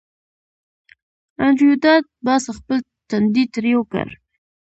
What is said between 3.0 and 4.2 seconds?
تندی ترېو کړ